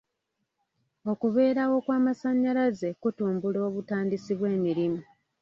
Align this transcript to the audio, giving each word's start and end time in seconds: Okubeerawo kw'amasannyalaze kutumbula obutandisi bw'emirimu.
Okubeerawo 1.11 1.75
kw'amasannyalaze 1.85 2.87
kutumbula 3.01 3.59
obutandisi 3.67 4.31
bw'emirimu. 4.39 5.01